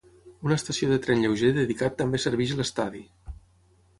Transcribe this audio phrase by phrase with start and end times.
[0.45, 3.03] Una estació de tren lleuger dedicat també serveix l'estadi.